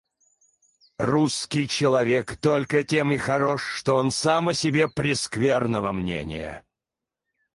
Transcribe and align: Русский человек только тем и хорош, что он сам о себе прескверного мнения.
Русский 0.97 1.67
человек 1.67 2.35
только 2.37 2.83
тем 2.83 3.11
и 3.11 3.17
хорош, 3.17 3.61
что 3.75 3.97
он 3.97 4.09
сам 4.09 4.49
о 4.49 4.55
себе 4.55 4.87
прескверного 4.87 5.91
мнения. 5.91 6.63